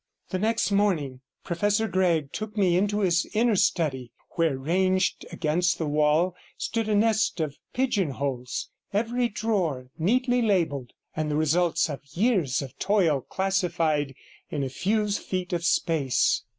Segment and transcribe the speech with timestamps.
[0.29, 5.85] The next morning Professor Gregg took me into his inner study, where, ranged against the
[5.85, 12.63] wall, stood a nest of pigeonholes, every drawer neatly labelled, and the results of years
[12.63, 14.15] of toil classified
[14.49, 16.45] in a few feet of space.